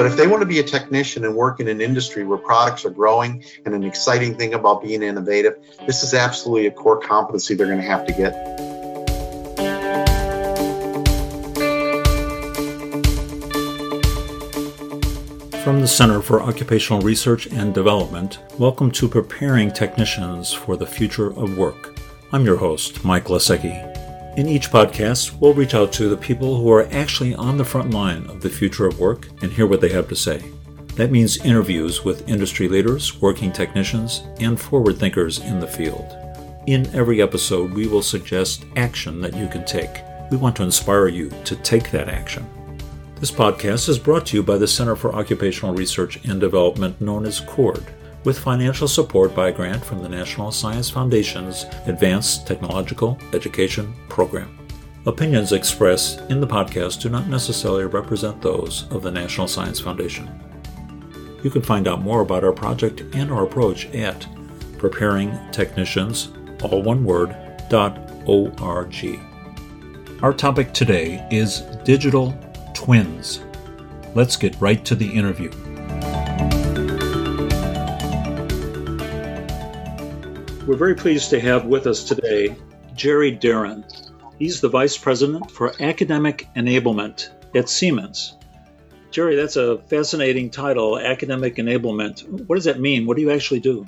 But 0.00 0.06
if 0.06 0.16
they 0.16 0.26
want 0.26 0.40
to 0.40 0.46
be 0.46 0.58
a 0.60 0.62
technician 0.62 1.26
and 1.26 1.34
work 1.34 1.60
in 1.60 1.68
an 1.68 1.82
industry 1.82 2.24
where 2.24 2.38
products 2.38 2.86
are 2.86 2.90
growing 2.90 3.44
and 3.66 3.74
an 3.74 3.84
exciting 3.84 4.34
thing 4.34 4.54
about 4.54 4.82
being 4.82 5.02
innovative, 5.02 5.58
this 5.86 6.02
is 6.02 6.14
absolutely 6.14 6.68
a 6.68 6.70
core 6.70 6.98
competency 6.98 7.54
they're 7.54 7.66
going 7.66 7.82
to 7.82 7.84
have 7.84 8.06
to 8.06 8.12
get. 8.14 8.32
From 15.62 15.82
the 15.82 15.86
Center 15.86 16.22
for 16.22 16.40
Occupational 16.40 17.02
Research 17.02 17.48
and 17.48 17.74
Development, 17.74 18.38
welcome 18.58 18.90
to 18.92 19.06
Preparing 19.06 19.70
Technicians 19.70 20.50
for 20.50 20.78
the 20.78 20.86
Future 20.86 21.26
of 21.26 21.58
Work. 21.58 22.00
I'm 22.32 22.46
your 22.46 22.56
host, 22.56 23.04
Mike 23.04 23.26
Lesiecki. 23.26 23.89
In 24.36 24.46
each 24.46 24.70
podcast, 24.70 25.40
we'll 25.40 25.54
reach 25.54 25.74
out 25.74 25.92
to 25.94 26.08
the 26.08 26.16
people 26.16 26.56
who 26.56 26.70
are 26.70 26.86
actually 26.92 27.34
on 27.34 27.58
the 27.58 27.64
front 27.64 27.90
line 27.90 28.26
of 28.26 28.40
the 28.40 28.48
future 28.48 28.86
of 28.86 29.00
work 29.00 29.26
and 29.42 29.52
hear 29.52 29.66
what 29.66 29.80
they 29.80 29.88
have 29.88 30.08
to 30.08 30.14
say. 30.14 30.40
That 30.94 31.10
means 31.10 31.44
interviews 31.44 32.04
with 32.04 32.28
industry 32.28 32.68
leaders, 32.68 33.20
working 33.20 33.50
technicians, 33.50 34.22
and 34.38 34.58
forward 34.58 34.98
thinkers 34.98 35.40
in 35.40 35.58
the 35.58 35.66
field. 35.66 36.16
In 36.68 36.86
every 36.94 37.20
episode, 37.20 37.72
we 37.72 37.88
will 37.88 38.02
suggest 38.02 38.64
action 38.76 39.20
that 39.20 39.34
you 39.34 39.48
can 39.48 39.64
take. 39.64 39.98
We 40.30 40.36
want 40.36 40.54
to 40.56 40.62
inspire 40.62 41.08
you 41.08 41.30
to 41.44 41.56
take 41.56 41.90
that 41.90 42.08
action. 42.08 42.48
This 43.16 43.32
podcast 43.32 43.88
is 43.88 43.98
brought 43.98 44.26
to 44.26 44.36
you 44.36 44.44
by 44.44 44.58
the 44.58 44.68
Center 44.68 44.94
for 44.94 45.12
Occupational 45.12 45.74
Research 45.74 46.24
and 46.24 46.40
Development, 46.40 47.00
known 47.00 47.26
as 47.26 47.40
CORD 47.40 47.84
with 48.24 48.38
financial 48.38 48.86
support 48.86 49.34
by 49.34 49.48
a 49.48 49.52
grant 49.52 49.84
from 49.84 50.02
the 50.02 50.08
National 50.08 50.52
Science 50.52 50.90
Foundation's 50.90 51.64
Advanced 51.86 52.46
Technological 52.46 53.18
Education 53.32 53.94
Program. 54.08 54.56
Opinions 55.06 55.52
expressed 55.52 56.20
in 56.30 56.40
the 56.40 56.46
podcast 56.46 57.00
do 57.00 57.08
not 57.08 57.26
necessarily 57.26 57.86
represent 57.86 58.42
those 58.42 58.86
of 58.90 59.02
the 59.02 59.10
National 59.10 59.48
Science 59.48 59.80
Foundation. 59.80 60.28
You 61.42 61.50
can 61.50 61.62
find 61.62 61.88
out 61.88 62.02
more 62.02 62.20
about 62.20 62.44
our 62.44 62.52
project 62.52 63.00
and 63.14 63.32
our 63.32 63.44
approach 63.44 63.86
at 63.94 64.26
preparingtechnicians, 64.76 66.62
all 66.62 66.82
one 66.82 67.04
word, 67.04 67.34
dot 67.70 67.98
.org. 68.26 69.20
Our 70.22 70.34
topic 70.34 70.74
today 70.74 71.26
is 71.30 71.60
digital 71.84 72.38
twins. 72.74 73.40
Let's 74.14 74.36
get 74.36 74.60
right 74.60 74.84
to 74.84 74.94
the 74.94 75.10
interview. 75.10 75.50
We're 80.70 80.76
very 80.76 80.94
pleased 80.94 81.30
to 81.30 81.40
have 81.40 81.64
with 81.66 81.88
us 81.88 82.04
today 82.04 82.54
Jerry 82.94 83.36
Darren. 83.36 83.82
He's 84.38 84.60
the 84.60 84.68
Vice 84.68 84.96
President 84.96 85.50
for 85.50 85.72
Academic 85.82 86.46
Enablement 86.54 87.28
at 87.56 87.68
Siemens. 87.68 88.36
Jerry, 89.10 89.34
that's 89.34 89.56
a 89.56 89.78
fascinating 89.78 90.50
title, 90.50 90.96
Academic 90.96 91.56
Enablement. 91.56 92.46
What 92.46 92.54
does 92.54 92.66
that 92.66 92.78
mean? 92.78 93.04
What 93.06 93.16
do 93.16 93.22
you 93.24 93.32
actually 93.32 93.58
do? 93.58 93.84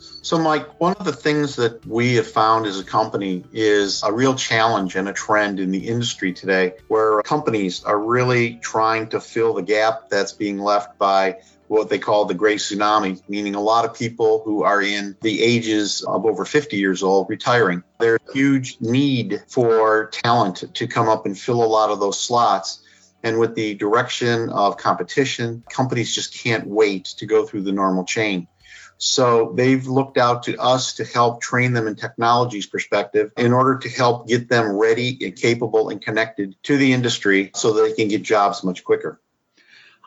So, 0.00 0.38
Mike, 0.38 0.80
one 0.80 0.94
of 0.98 1.04
the 1.04 1.12
things 1.12 1.54
that 1.54 1.86
we 1.86 2.16
have 2.16 2.26
found 2.26 2.66
as 2.66 2.80
a 2.80 2.84
company 2.84 3.44
is 3.52 4.02
a 4.02 4.12
real 4.12 4.34
challenge 4.34 4.96
and 4.96 5.08
a 5.08 5.12
trend 5.12 5.60
in 5.60 5.70
the 5.70 5.86
industry 5.86 6.32
today 6.32 6.74
where 6.88 7.22
companies 7.22 7.84
are 7.84 7.96
really 7.96 8.54
trying 8.54 9.10
to 9.10 9.20
fill 9.20 9.54
the 9.54 9.62
gap 9.62 10.08
that's 10.10 10.32
being 10.32 10.58
left 10.58 10.98
by 10.98 11.36
what 11.68 11.88
they 11.88 11.98
call 11.98 12.24
the 12.24 12.34
gray 12.34 12.56
tsunami, 12.56 13.22
meaning 13.28 13.54
a 13.54 13.60
lot 13.60 13.84
of 13.84 13.94
people 13.94 14.42
who 14.44 14.62
are 14.62 14.82
in 14.82 15.16
the 15.22 15.42
ages 15.42 16.02
of 16.02 16.26
over 16.26 16.44
50 16.44 16.76
years 16.76 17.02
old 17.02 17.28
retiring. 17.28 17.82
There's 18.00 18.20
a 18.28 18.32
huge 18.32 18.78
need 18.80 19.42
for 19.48 20.06
talent 20.06 20.64
to 20.74 20.86
come 20.86 21.08
up 21.08 21.26
and 21.26 21.38
fill 21.38 21.62
a 21.62 21.66
lot 21.66 21.90
of 21.90 22.00
those 22.00 22.18
slots. 22.18 22.82
And 23.22 23.38
with 23.38 23.54
the 23.54 23.74
direction 23.74 24.48
of 24.50 24.76
competition, 24.76 25.64
companies 25.68 26.14
just 26.14 26.34
can't 26.34 26.66
wait 26.66 27.06
to 27.18 27.26
go 27.26 27.44
through 27.44 27.62
the 27.62 27.72
normal 27.72 28.04
chain. 28.04 28.46
So 28.98 29.52
they've 29.54 29.86
looked 29.86 30.18
out 30.18 30.44
to 30.44 30.56
us 30.58 30.94
to 30.94 31.04
help 31.04 31.40
train 31.40 31.72
them 31.72 31.86
in 31.86 31.94
technologies 31.94 32.66
perspective 32.66 33.32
in 33.36 33.52
order 33.52 33.78
to 33.78 33.88
help 33.88 34.26
get 34.26 34.48
them 34.48 34.72
ready 34.72 35.18
and 35.24 35.36
capable 35.36 35.88
and 35.88 36.02
connected 36.02 36.56
to 36.64 36.76
the 36.76 36.92
industry 36.92 37.52
so 37.54 37.72
they 37.72 37.92
can 37.92 38.08
get 38.08 38.22
jobs 38.22 38.64
much 38.64 38.82
quicker. 38.84 39.20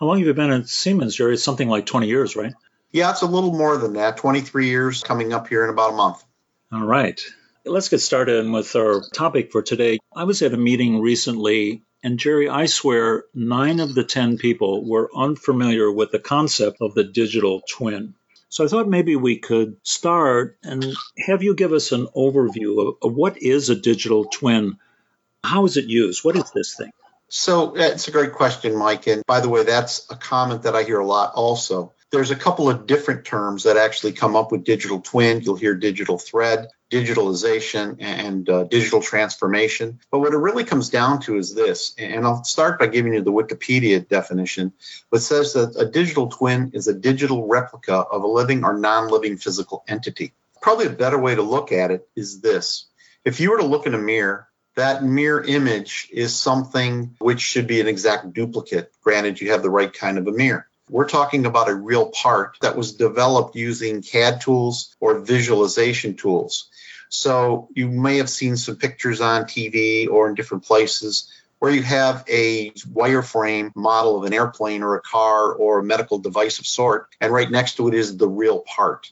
How 0.02 0.08
long 0.08 0.18
have 0.18 0.26
you 0.26 0.34
been 0.34 0.50
at 0.50 0.68
Siemens, 0.68 1.16
Jerry? 1.16 1.36
It's 1.36 1.44
something 1.44 1.70
like 1.70 1.86
20 1.86 2.08
years, 2.08 2.36
right? 2.36 2.56
Yeah, 2.92 3.12
it's 3.12 3.22
a 3.22 3.28
little 3.28 3.54
more 3.54 3.78
than 3.78 3.94
that. 3.94 4.18
23 4.18 4.68
years 4.68 5.04
coming 5.04 5.32
up 5.32 5.48
here 5.48 5.64
in 5.64 5.70
about 5.70 5.94
a 5.94 5.96
month. 5.96 6.24
All 6.72 6.84
right. 6.84 7.22
Let's 7.66 7.88
get 7.88 8.00
started 8.00 8.50
with 8.50 8.76
our 8.76 9.04
topic 9.14 9.52
for 9.52 9.62
today. 9.62 10.00
I 10.16 10.24
was 10.24 10.42
at 10.42 10.56
a 10.56 10.58
meeting 10.58 11.02
recently, 11.02 11.84
and 12.02 12.18
Jerry, 12.18 12.50
I 12.50 12.66
swear 12.66 13.26
nine 13.36 13.80
of 13.80 13.94
the 13.94 14.04
10 14.04 14.40
people 14.40 14.84
were 14.84 15.12
unfamiliar 15.16 15.92
with 15.92 16.10
the 16.10 16.18
concept 16.18 16.78
of 16.82 16.96
the 16.96 17.04
digital 17.04 17.62
twin. 17.70 18.16
So 18.50 18.66
I 18.66 18.70
thought 18.70 18.90
maybe 18.90 19.16
we 19.16 19.38
could 19.38 19.78
start 19.84 20.58
and 20.64 20.84
have 21.28 21.44
you 21.44 21.54
give 21.54 21.74
us 21.74 21.92
an 21.92 22.08
overview 22.16 22.88
of, 22.88 22.96
of 23.04 23.14
what 23.14 23.40
is 23.40 23.70
a 23.70 23.76
digital 23.76 24.26
twin? 24.26 24.80
How 25.44 25.66
is 25.66 25.78
it 25.78 25.86
used? 25.86 26.26
What 26.26 26.38
is 26.38 26.50
this 26.56 26.74
thing? 26.74 26.92
So 27.34 27.78
it's 27.78 28.10
a 28.10 28.12
great 28.12 28.34
question, 28.34 28.76
Mike. 28.76 29.08
And 29.08 29.26
by 29.26 29.40
the 29.40 29.48
way, 29.48 29.64
that's 29.64 30.06
a 30.10 30.18
comment 30.18 30.64
that 30.64 30.76
I 30.76 30.84
hear 30.84 31.00
a 31.00 31.06
lot 31.06 31.32
also. 31.34 31.94
There's 32.12 32.30
a 32.30 32.36
couple 32.36 32.70
of 32.70 32.86
different 32.86 33.24
terms 33.24 33.64
that 33.64 33.78
actually 33.78 34.12
come 34.12 34.36
up 34.36 34.52
with 34.52 34.66
digital 34.66 35.00
twin. 35.00 35.40
You'll 35.40 35.56
hear 35.56 35.74
digital 35.74 36.18
thread, 36.18 36.68
digitalization, 36.92 37.96
and 38.02 38.50
uh, 38.50 38.66
digital 38.66 39.02
transformation. 39.02 40.02
But 40.12 40.20
what 40.20 40.34
it 40.34 40.38
really 40.40 40.66
comes 40.66 40.90
down 40.90 41.22
to 41.22 41.38
is 41.38 41.56
this, 41.56 41.96
and 41.98 42.26
I'll 42.26 42.44
start 42.44 42.80
by 42.80 42.88
giving 42.88 43.14
you 43.14 43.22
the 43.22 43.32
Wikipedia 43.32 44.06
definition, 44.06 44.74
which 45.10 45.22
says 45.22 45.54
that 45.54 45.78
a 45.80 45.86
digital 45.86 46.28
twin 46.28 46.72
is 46.74 46.90
a 46.90 46.94
digital 46.94 47.48
replica 47.48 47.96
of 47.96 48.24
a 48.24 48.28
living 48.28 48.66
or 48.66 48.78
non 48.78 49.08
living 49.08 49.38
physical 49.38 49.86
entity. 49.88 50.34
Probably 50.62 50.88
a 50.88 50.90
better 50.90 51.18
way 51.18 51.36
to 51.36 51.44
look 51.44 51.72
at 51.72 51.92
it 51.92 52.10
is 52.14 52.42
this. 52.42 52.88
If 53.24 53.40
you 53.40 53.52
were 53.52 53.60
to 53.60 53.66
look 53.66 53.88
in 53.88 53.94
a 53.94 54.00
mirror 54.00 54.50
that 54.76 55.04
mirror 55.04 55.44
image 55.44 56.08
is 56.12 56.36
something 56.36 57.16
which 57.20 57.42
should 57.42 57.68
be 57.68 57.82
an 57.82 57.88
exact 57.88 58.34
duplicate, 58.34 58.92
granted 59.02 59.42
you 59.42 59.52
have 59.52 59.64
the 59.64 59.70
right 59.70 59.92
kind 59.92 60.18
of 60.18 60.28
a 60.28 60.32
mirror. 60.32 60.68
We're 60.90 61.08
talking 61.08 61.46
about 61.46 61.70
a 61.70 61.76
real 61.76 62.10
part 62.10 62.58
that 62.62 62.76
was 62.76 62.94
developed 62.94 63.56
using 63.56 64.02
CAD 64.02 64.42
tools 64.42 64.96
or 65.00 65.20
visualization 65.20 66.16
tools. 66.16 66.70
So 67.10 67.70
you 67.74 67.90
may 67.90 68.18
have 68.18 68.30
seen 68.30 68.58
some 68.58 68.78
pictures 68.78 69.22
on 69.22 69.44
TV 69.44 70.10
or 70.10 70.30
in 70.30 70.36
different 70.36 70.66
places 70.66 71.32
where 71.60 71.72
you 71.72 71.84
have 71.84 72.26
a 72.28 72.72
wireframe 72.72 73.72
model 73.76 74.18
of 74.18 74.24
an 74.24 74.34
airplane 74.34 74.82
or 74.82 74.96
a 74.96 75.02
car 75.02 75.54
or 75.54 75.80
a 75.80 75.84
medical 75.84 76.18
device 76.18 76.60
of 76.60 76.66
sort, 76.66 77.08
and 77.22 77.32
right 77.32 77.52
next 77.52 77.76
to 77.76 77.88
it 77.88 77.94
is 77.94 78.18
the 78.18 78.28
real 78.28 78.60
part. 78.60 79.12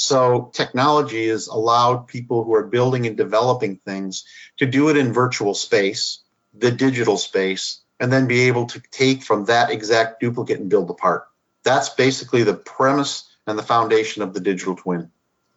So 0.00 0.50
technology 0.54 1.26
has 1.26 1.48
allowed 1.48 2.06
people 2.06 2.44
who 2.44 2.54
are 2.54 2.62
building 2.62 3.08
and 3.08 3.16
developing 3.16 3.78
things 3.78 4.22
to 4.58 4.64
do 4.64 4.90
it 4.90 4.96
in 4.96 5.12
virtual 5.12 5.54
space, 5.54 6.20
the 6.54 6.70
digital 6.70 7.18
space, 7.18 7.80
and 7.98 8.12
then 8.12 8.28
be 8.28 8.42
able 8.42 8.66
to 8.66 8.82
take 8.92 9.24
from 9.24 9.46
that 9.46 9.70
exact 9.70 10.20
duplicate 10.20 10.60
and 10.60 10.70
build 10.70 10.86
the 10.86 10.94
part. 10.94 11.26
That's 11.64 11.88
basically 11.88 12.44
the 12.44 12.54
premise 12.54 13.28
and 13.44 13.58
the 13.58 13.64
foundation 13.64 14.22
of 14.22 14.34
the 14.34 14.40
digital 14.40 14.76
twin. 14.76 15.10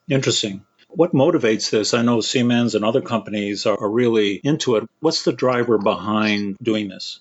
Interesting. 0.09 0.65
What 0.89 1.13
motivates 1.13 1.69
this? 1.69 1.93
I 1.93 2.01
know 2.01 2.19
Siemens 2.19 2.73
and 2.73 2.83
other 2.83 3.01
companies 3.01 3.67
are 3.67 3.89
really 3.89 4.41
into 4.43 4.75
it. 4.77 4.89
What's 5.01 5.23
the 5.23 5.33
driver 5.33 5.77
behind 5.77 6.57
doing 6.63 6.89
this? 6.89 7.19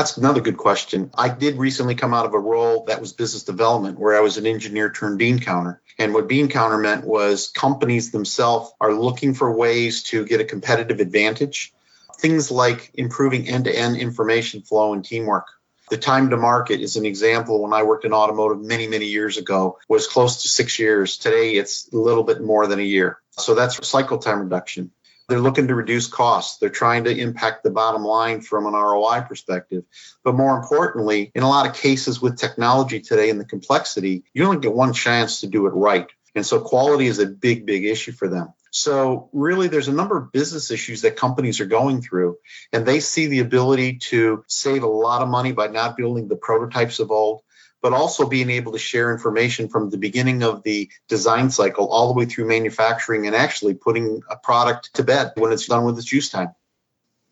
That's 0.00 0.16
another 0.16 0.40
good 0.40 0.56
question. 0.56 1.10
I 1.14 1.28
did 1.28 1.58
recently 1.58 1.94
come 1.94 2.14
out 2.14 2.24
of 2.24 2.32
a 2.32 2.38
role 2.38 2.84
that 2.86 3.02
was 3.02 3.12
business 3.12 3.42
development 3.42 3.98
where 3.98 4.16
I 4.16 4.20
was 4.20 4.38
an 4.38 4.46
engineer 4.46 4.90
turned 4.90 5.18
bean 5.18 5.40
counter. 5.40 5.82
And 5.98 6.14
what 6.14 6.26
bean 6.26 6.48
counter 6.48 6.78
meant 6.78 7.04
was 7.04 7.50
companies 7.50 8.10
themselves 8.10 8.72
are 8.80 8.94
looking 8.94 9.34
for 9.34 9.54
ways 9.54 10.04
to 10.04 10.24
get 10.24 10.40
a 10.40 10.44
competitive 10.44 11.00
advantage. 11.00 11.74
Things 12.18 12.50
like 12.50 12.92
improving 12.94 13.46
end 13.46 13.66
to 13.66 13.78
end 13.78 13.98
information 13.98 14.62
flow 14.62 14.94
and 14.94 15.04
teamwork. 15.04 15.48
The 15.90 15.98
time 15.98 16.30
to 16.30 16.38
market 16.38 16.80
is 16.80 16.96
an 16.96 17.04
example 17.04 17.60
when 17.60 17.74
I 17.74 17.82
worked 17.82 18.06
in 18.06 18.14
automotive 18.14 18.62
many, 18.62 18.86
many 18.86 19.04
years 19.04 19.36
ago 19.36 19.76
was 19.86 20.06
close 20.06 20.44
to 20.44 20.48
six 20.48 20.78
years. 20.78 21.18
Today 21.18 21.56
it's 21.56 21.92
a 21.92 21.96
little 21.98 22.24
bit 22.24 22.40
more 22.40 22.66
than 22.66 22.78
a 22.78 22.84
year. 22.84 23.18
So 23.32 23.54
that's 23.54 23.86
cycle 23.86 24.16
time 24.16 24.40
reduction. 24.40 24.92
They're 25.30 25.38
looking 25.38 25.68
to 25.68 25.74
reduce 25.74 26.08
costs. 26.08 26.58
They're 26.58 26.68
trying 26.68 27.04
to 27.04 27.16
impact 27.16 27.62
the 27.62 27.70
bottom 27.70 28.04
line 28.04 28.40
from 28.40 28.66
an 28.66 28.72
ROI 28.72 29.22
perspective. 29.28 29.84
But 30.24 30.34
more 30.34 30.58
importantly, 30.58 31.30
in 31.34 31.44
a 31.44 31.48
lot 31.48 31.68
of 31.68 31.76
cases 31.76 32.20
with 32.20 32.36
technology 32.36 33.00
today 33.00 33.30
and 33.30 33.38
the 33.38 33.44
complexity, 33.44 34.24
you 34.34 34.44
only 34.44 34.60
get 34.60 34.74
one 34.74 34.92
chance 34.92 35.40
to 35.40 35.46
do 35.46 35.66
it 35.66 35.70
right. 35.70 36.08
And 36.34 36.44
so 36.44 36.60
quality 36.60 37.06
is 37.06 37.20
a 37.20 37.26
big, 37.26 37.64
big 37.64 37.84
issue 37.84 38.12
for 38.12 38.28
them. 38.28 38.52
So, 38.72 39.28
really, 39.32 39.66
there's 39.66 39.88
a 39.88 39.92
number 39.92 40.16
of 40.16 40.30
business 40.30 40.70
issues 40.70 41.02
that 41.02 41.16
companies 41.16 41.60
are 41.60 41.66
going 41.66 42.02
through, 42.02 42.36
and 42.72 42.86
they 42.86 43.00
see 43.00 43.26
the 43.26 43.40
ability 43.40 43.98
to 44.10 44.44
save 44.46 44.84
a 44.84 44.88
lot 44.88 45.22
of 45.22 45.28
money 45.28 45.50
by 45.50 45.66
not 45.66 45.96
building 45.96 46.28
the 46.28 46.36
prototypes 46.36 47.00
of 47.00 47.10
old, 47.10 47.42
but 47.82 47.92
also 47.92 48.28
being 48.28 48.50
able 48.50 48.72
to 48.72 48.78
share 48.78 49.12
information 49.12 49.68
from 49.68 49.90
the 49.90 49.98
beginning 49.98 50.42
of 50.42 50.62
the 50.62 50.90
design 51.08 51.50
cycle 51.50 51.88
all 51.88 52.08
the 52.08 52.18
way 52.18 52.26
through 52.26 52.46
manufacturing 52.46 53.26
and 53.26 53.34
actually 53.34 53.74
putting 53.74 54.22
a 54.30 54.36
product 54.36 54.94
to 54.94 55.02
bed 55.02 55.32
when 55.36 55.52
it's 55.52 55.66
done 55.66 55.84
with 55.84 55.98
its 55.98 56.12
use 56.12 56.30
time. 56.30 56.54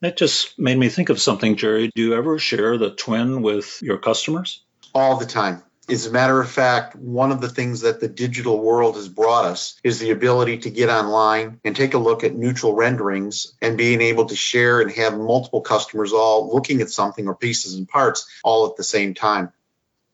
That 0.00 0.16
just 0.16 0.58
made 0.58 0.78
me 0.78 0.88
think 0.88 1.08
of 1.08 1.20
something, 1.20 1.56
Jerry. 1.56 1.90
Do 1.94 2.02
you 2.02 2.14
ever 2.14 2.38
share 2.38 2.78
the 2.78 2.90
twin 2.90 3.42
with 3.42 3.82
your 3.82 3.98
customers? 3.98 4.62
All 4.94 5.16
the 5.16 5.26
time. 5.26 5.62
As 5.90 6.04
a 6.04 6.10
matter 6.10 6.38
of 6.38 6.50
fact, 6.50 6.94
one 6.96 7.32
of 7.32 7.40
the 7.40 7.48
things 7.48 7.80
that 7.80 7.98
the 7.98 8.08
digital 8.08 8.62
world 8.62 8.96
has 8.96 9.08
brought 9.08 9.46
us 9.46 9.80
is 9.82 9.98
the 9.98 10.10
ability 10.10 10.58
to 10.58 10.70
get 10.70 10.90
online 10.90 11.60
and 11.64 11.74
take 11.74 11.94
a 11.94 11.98
look 11.98 12.24
at 12.24 12.36
neutral 12.36 12.74
renderings 12.74 13.54
and 13.62 13.78
being 13.78 14.02
able 14.02 14.26
to 14.26 14.36
share 14.36 14.82
and 14.82 14.92
have 14.92 15.18
multiple 15.18 15.62
customers 15.62 16.12
all 16.12 16.52
looking 16.54 16.82
at 16.82 16.90
something 16.90 17.26
or 17.26 17.34
pieces 17.34 17.74
and 17.74 17.88
parts 17.88 18.28
all 18.44 18.66
at 18.66 18.76
the 18.76 18.84
same 18.84 19.14
time. 19.14 19.50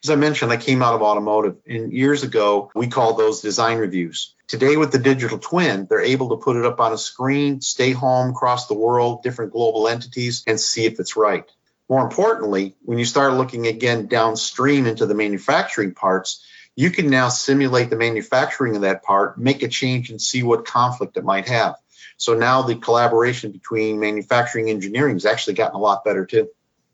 As 0.05 0.11
I 0.11 0.17
mentioned, 0.17 0.53
I 0.53 0.59
came 0.59 0.83
out 0.83 0.93
of 0.93 1.01
automotive, 1.01 1.57
and 1.67 1.91
years 1.91 2.25
ago, 2.25 2.71
we 2.75 2.89
called 2.89 3.19
those 3.19 3.41
design 3.41 3.79
reviews. 3.79 4.35
Today, 4.47 4.77
with 4.77 4.93
the 4.93 4.99
digital 4.99 5.39
twin, 5.39 5.87
they're 5.89 6.03
able 6.03 6.29
to 6.29 6.45
put 6.45 6.57
it 6.59 6.67
up 6.67 6.79
on 6.79 6.93
a 6.93 6.99
screen, 6.99 7.63
stay 7.63 7.93
home 7.93 8.29
across 8.29 8.67
the 8.67 8.75
world, 8.75 9.23
different 9.23 9.53
global 9.53 9.89
entities, 9.89 10.45
and 10.47 10.61
see 10.61 10.85
if 10.85 11.01
it's 11.01 11.17
right. 11.17 11.51
More 11.89 12.05
importantly, 12.05 12.77
when 12.83 12.99
you 12.99 13.07
start 13.07 13.33
looking 13.33 13.67
again 13.67 14.07
downstream 14.07 14.85
into 14.85 15.07
the 15.07 15.15
manufacturing 15.15 15.95
parts, 15.95 16.45
you 16.77 16.91
can 16.91 17.09
now 17.09 17.31
simulate 17.31 17.89
the 17.89 17.97
manufacturing 17.97 18.77
of 18.77 18.83
that 18.83 19.05
part, 19.05 19.39
make 19.39 19.63
a 19.63 19.69
change, 19.69 20.11
and 20.11 20.21
see 20.21 20.43
what 20.43 20.67
conflict 20.67 21.17
it 21.17 21.25
might 21.25 21.49
have. 21.49 21.77
So 22.19 22.35
now 22.35 22.61
the 22.61 22.77
collaboration 22.77 23.53
between 23.53 24.01
manufacturing 24.01 24.69
engineering 24.69 25.15
has 25.15 25.25
actually 25.25 25.55
gotten 25.55 25.77
a 25.77 25.81
lot 25.81 26.05
better 26.05 26.27
too. 26.27 26.51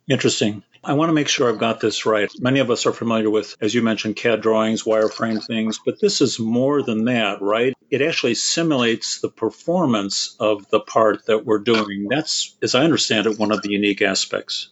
Interesting. 0.08 0.62
I 0.82 0.94
want 0.94 1.10
to 1.10 1.14
make 1.14 1.28
sure 1.28 1.48
I've 1.48 1.58
got 1.58 1.80
this 1.80 2.06
right. 2.06 2.30
Many 2.38 2.60
of 2.60 2.70
us 2.70 2.86
are 2.86 2.92
familiar 2.92 3.28
with, 3.28 3.54
as 3.60 3.74
you 3.74 3.82
mentioned, 3.82 4.16
CAD 4.16 4.40
drawings, 4.40 4.84
wireframe 4.84 5.44
things, 5.46 5.78
but 5.84 6.00
this 6.00 6.22
is 6.22 6.38
more 6.38 6.82
than 6.82 7.04
that, 7.04 7.42
right? 7.42 7.74
It 7.90 8.00
actually 8.00 8.34
simulates 8.34 9.20
the 9.20 9.28
performance 9.28 10.36
of 10.40 10.68
the 10.70 10.80
part 10.80 11.26
that 11.26 11.44
we're 11.44 11.58
doing. 11.58 12.06
That's, 12.08 12.56
as 12.62 12.74
I 12.74 12.84
understand 12.84 13.26
it, 13.26 13.38
one 13.38 13.52
of 13.52 13.60
the 13.60 13.70
unique 13.70 14.00
aspects. 14.00 14.70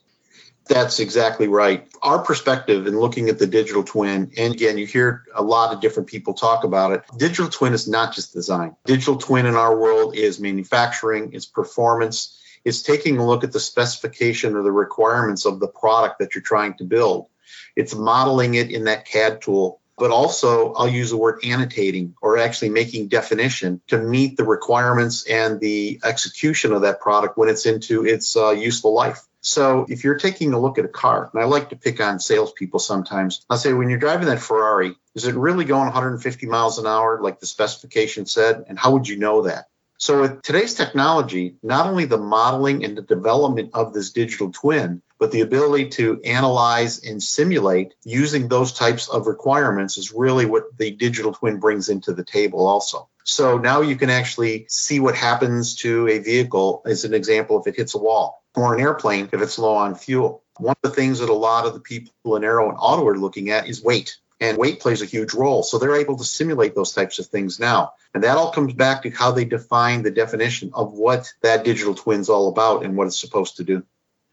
That's 0.66 1.00
exactly 1.00 1.48
right. 1.48 1.88
Our 2.02 2.20
perspective 2.20 2.86
in 2.86 2.98
looking 2.98 3.28
at 3.28 3.38
the 3.38 3.46
digital 3.46 3.82
twin, 3.82 4.32
and 4.36 4.54
again, 4.54 4.76
you 4.76 4.86
hear 4.86 5.24
a 5.34 5.42
lot 5.42 5.74
of 5.74 5.80
different 5.80 6.08
people 6.08 6.34
talk 6.34 6.64
about 6.64 6.92
it. 6.92 7.02
Digital 7.16 7.48
twin 7.48 7.72
is 7.72 7.88
not 7.88 8.14
just 8.14 8.34
design. 8.34 8.76
Digital 8.84 9.16
twin 9.16 9.46
in 9.46 9.56
our 9.56 9.76
world 9.76 10.14
is 10.14 10.40
manufacturing, 10.40 11.32
it's 11.32 11.46
performance, 11.46 12.37
it's 12.68 12.82
taking 12.82 13.18
a 13.18 13.26
look 13.26 13.44
at 13.44 13.52
the 13.52 13.60
specification 13.60 14.54
or 14.54 14.62
the 14.62 14.72
requirements 14.72 15.46
of 15.46 15.58
the 15.58 15.68
product 15.68 16.20
that 16.20 16.34
you're 16.34 16.42
trying 16.42 16.74
to 16.74 16.84
build. 16.84 17.26
It's 17.74 17.94
modeling 17.94 18.54
it 18.54 18.70
in 18.70 18.84
that 18.84 19.06
CAD 19.06 19.42
tool 19.42 19.80
but 19.98 20.10
also 20.10 20.72
I'll 20.74 20.88
use 20.88 21.10
the 21.10 21.16
word 21.16 21.40
annotating 21.44 22.14
or 22.22 22.38
actually 22.38 22.70
making 22.70 23.08
definition 23.08 23.80
to 23.88 23.98
meet 23.98 24.36
the 24.36 24.44
requirements 24.44 25.26
and 25.26 25.60
the 25.60 26.00
execution 26.04 26.72
of 26.72 26.82
that 26.82 27.00
product 27.00 27.36
when 27.36 27.48
it's 27.48 27.66
into 27.66 28.06
its 28.06 28.36
uh, 28.36 28.50
useful 28.50 28.94
life. 28.94 29.20
So 29.40 29.86
if 29.88 30.04
you're 30.04 30.18
taking 30.18 30.52
a 30.52 30.58
look 30.58 30.78
at 30.78 30.84
a 30.84 30.88
car, 30.88 31.30
and 31.32 31.42
I 31.42 31.46
like 31.46 31.70
to 31.70 31.76
pick 31.76 32.00
on 32.00 32.20
salespeople 32.20 32.80
sometimes, 32.80 33.44
I'll 33.48 33.56
say 33.56 33.72
when 33.72 33.88
you're 33.88 33.98
driving 33.98 34.26
that 34.26 34.40
Ferrari, 34.40 34.94
is 35.14 35.26
it 35.26 35.34
really 35.34 35.64
going 35.64 35.84
150 35.84 36.46
miles 36.46 36.78
an 36.78 36.86
hour 36.86 37.20
like 37.22 37.40
the 37.40 37.46
specification 37.46 38.26
said? 38.26 38.64
And 38.68 38.78
how 38.78 38.92
would 38.92 39.08
you 39.08 39.16
know 39.16 39.42
that? 39.42 39.66
So 40.00 40.20
with 40.20 40.42
today's 40.42 40.74
technology, 40.74 41.56
not 41.60 41.86
only 41.86 42.04
the 42.04 42.18
modeling 42.18 42.84
and 42.84 42.96
the 42.96 43.02
development 43.02 43.70
of 43.74 43.92
this 43.92 44.12
digital 44.12 44.52
twin, 44.52 45.02
but 45.18 45.32
the 45.32 45.40
ability 45.40 45.88
to 45.88 46.20
analyze 46.22 47.02
and 47.02 47.20
simulate 47.20 47.94
using 48.04 48.46
those 48.46 48.72
types 48.72 49.08
of 49.08 49.26
requirements 49.26 49.98
is 49.98 50.12
really 50.12 50.46
what 50.46 50.76
the 50.78 50.92
digital 50.92 51.32
twin 51.32 51.58
brings 51.58 51.88
into 51.88 52.14
the 52.14 52.24
table 52.24 52.64
also. 52.68 53.08
So 53.24 53.58
now 53.58 53.80
you 53.80 53.96
can 53.96 54.08
actually 54.08 54.66
see 54.68 55.00
what 55.00 55.16
happens 55.16 55.74
to 55.76 56.06
a 56.06 56.18
vehicle 56.20 56.82
as 56.86 57.04
an 57.04 57.12
example 57.12 57.60
if 57.60 57.66
it 57.66 57.76
hits 57.76 57.96
a 57.96 57.98
wall 57.98 58.44
or 58.54 58.74
an 58.74 58.80
airplane 58.80 59.28
if 59.32 59.42
it's 59.42 59.58
low 59.58 59.74
on 59.74 59.96
fuel. 59.96 60.44
One 60.58 60.76
of 60.82 60.90
the 60.90 60.96
things 60.96 61.18
that 61.18 61.28
a 61.28 61.34
lot 61.34 61.66
of 61.66 61.74
the 61.74 61.80
people 61.80 62.36
in 62.36 62.44
aero 62.44 62.68
and 62.68 62.78
auto 62.80 63.04
are 63.08 63.18
looking 63.18 63.50
at 63.50 63.68
is 63.68 63.82
weight 63.82 64.16
and 64.40 64.56
weight 64.56 64.80
plays 64.80 65.02
a 65.02 65.06
huge 65.06 65.34
role. 65.34 65.62
So 65.62 65.78
they're 65.78 65.96
able 65.96 66.16
to 66.18 66.24
simulate 66.24 66.74
those 66.74 66.92
types 66.92 67.18
of 67.18 67.26
things 67.26 67.58
now. 67.58 67.94
And 68.14 68.24
that 68.24 68.36
all 68.36 68.52
comes 68.52 68.72
back 68.72 69.02
to 69.02 69.10
how 69.10 69.32
they 69.32 69.44
define 69.44 70.02
the 70.02 70.10
definition 70.10 70.70
of 70.74 70.92
what 70.92 71.32
that 71.42 71.64
digital 71.64 71.94
twin's 71.94 72.28
all 72.28 72.48
about 72.48 72.84
and 72.84 72.96
what 72.96 73.08
it's 73.08 73.18
supposed 73.18 73.56
to 73.56 73.64
do. 73.64 73.84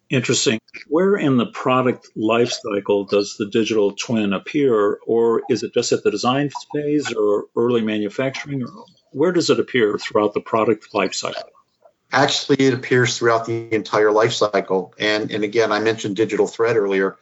Interesting. 0.09 0.59
Where 0.87 1.15
in 1.15 1.37
the 1.37 1.47
product 1.47 2.09
life 2.15 2.51
cycle 2.51 3.05
does 3.05 3.37
the 3.37 3.47
digital 3.47 3.93
twin 3.93 4.33
appear, 4.33 4.99
or 5.07 5.41
is 5.49 5.63
it 5.63 5.73
just 5.73 5.91
at 5.93 6.03
the 6.03 6.11
design 6.11 6.51
phase 6.73 7.11
or 7.11 7.45
early 7.55 7.81
manufacturing? 7.81 8.63
Or 8.63 8.85
where 9.11 9.31
does 9.31 9.49
it 9.49 9.59
appear 9.59 9.97
throughout 9.97 10.35
the 10.35 10.41
product 10.41 10.93
life 10.93 11.15
cycle? 11.15 11.49
Actually, 12.11 12.67
it 12.67 12.75
appears 12.75 13.17
throughout 13.17 13.45
the 13.45 13.73
entire 13.73 14.11
life 14.11 14.33
cycle. 14.33 14.93
And, 14.99 15.31
and 15.31 15.43
again, 15.43 15.71
I 15.71 15.79
mentioned 15.79 16.15
digital 16.15 16.47
thread 16.47 16.77
earlier 16.77 17.17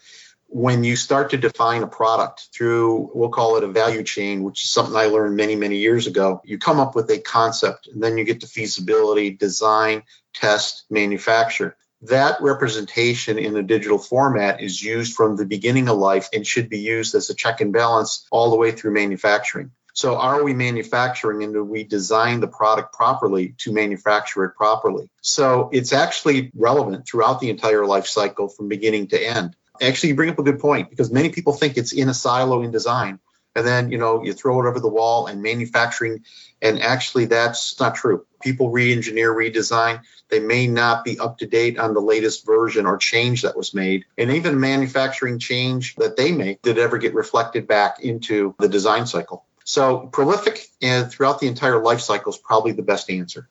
when 0.53 0.83
you 0.83 0.95
start 0.95 1.31
to 1.31 1.37
define 1.37 1.81
a 1.81 1.87
product 1.87 2.49
through, 2.53 3.09
we'll 3.15 3.29
call 3.29 3.57
it 3.57 3.63
a 3.63 3.67
value 3.67 4.03
chain, 4.03 4.43
which 4.43 4.63
is 4.63 4.69
something 4.69 4.95
I 4.95 5.07
learned 5.07 5.35
many, 5.35 5.55
many 5.55 5.77
years 5.77 6.05
ago, 6.05 6.41
you 6.45 6.59
come 6.59 6.79
up 6.79 6.93
with 6.93 7.09
a 7.09 7.17
concept 7.17 7.87
and 7.87 8.03
then 8.03 8.19
you 8.19 8.23
get 8.23 8.41
to 8.41 8.47
feasibility, 8.47 9.31
design, 9.31 10.03
test, 10.31 10.85
manufacture. 10.91 11.75
That 12.03 12.39
representation 12.39 13.39
in 13.39 13.57
a 13.57 13.63
digital 13.63 13.97
format 13.97 14.61
is 14.61 14.79
used 14.79 15.15
from 15.15 15.37
the 15.37 15.45
beginning 15.45 15.89
of 15.89 15.97
life 15.97 16.29
and 16.31 16.45
should 16.45 16.69
be 16.69 16.79
used 16.79 17.15
as 17.15 17.31
a 17.31 17.35
check 17.35 17.59
and 17.59 17.73
balance 17.73 18.27
all 18.31 18.51
the 18.51 18.57
way 18.57 18.73
through 18.73 18.93
manufacturing. 18.93 19.71
So, 19.95 20.17
are 20.17 20.43
we 20.43 20.53
manufacturing 20.53 21.43
and 21.43 21.53
do 21.53 21.63
we 21.63 21.83
design 21.83 22.41
the 22.41 22.47
product 22.47 22.93
properly 22.93 23.55
to 23.59 23.73
manufacture 23.73 24.43
it 24.45 24.55
properly? 24.55 25.09
So, 25.21 25.69
it's 25.71 25.93
actually 25.93 26.51
relevant 26.55 27.07
throughout 27.07 27.39
the 27.39 27.49
entire 27.49 27.85
life 27.85 28.05
cycle 28.05 28.49
from 28.49 28.67
beginning 28.67 29.07
to 29.07 29.19
end. 29.19 29.55
Actually, 29.81 30.09
you 30.09 30.15
bring 30.15 30.29
up 30.29 30.39
a 30.39 30.43
good 30.43 30.59
point 30.59 30.89
because 30.89 31.11
many 31.11 31.29
people 31.29 31.53
think 31.53 31.77
it's 31.77 31.93
in 31.93 32.09
a 32.09 32.13
silo 32.13 32.61
in 32.61 32.71
design. 32.71 33.19
And 33.55 33.65
then, 33.65 33.91
you 33.91 33.97
know, 33.97 34.23
you 34.23 34.33
throw 34.33 34.63
it 34.63 34.67
over 34.67 34.79
the 34.79 34.89
wall 34.89 35.27
and 35.27 35.41
manufacturing. 35.41 36.23
And 36.61 36.81
actually, 36.81 37.25
that's 37.25 37.79
not 37.79 37.95
true. 37.95 38.25
People 38.41 38.69
re 38.69 38.91
engineer, 38.91 39.33
redesign. 39.33 40.01
They 40.29 40.39
may 40.39 40.67
not 40.67 41.03
be 41.03 41.19
up 41.19 41.37
to 41.39 41.45
date 41.45 41.77
on 41.77 41.93
the 41.93 42.01
latest 42.01 42.45
version 42.45 42.85
or 42.85 42.97
change 42.97 43.43
that 43.43 43.55
was 43.55 43.73
made. 43.73 44.05
And 44.17 44.31
even 44.31 44.59
manufacturing 44.59 45.37
change 45.37 45.95
that 45.95 46.17
they 46.17 46.31
make 46.31 46.61
did 46.61 46.79
ever 46.79 46.97
get 46.97 47.13
reflected 47.13 47.67
back 47.67 47.99
into 47.99 48.55
the 48.57 48.67
design 48.67 49.05
cycle. 49.05 49.45
So, 49.65 50.07
prolific 50.11 50.65
and 50.81 51.09
throughout 51.09 51.39
the 51.39 51.47
entire 51.47 51.81
life 51.81 52.01
cycle 52.01 52.33
is 52.33 52.37
probably 52.37 52.71
the 52.73 52.81
best 52.81 53.09
answer. 53.09 53.47